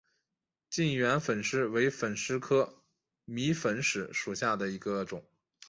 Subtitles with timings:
[0.71, 2.81] 近圆粉虱为粉虱科
[3.23, 5.23] 迷粉虱属下的一个种。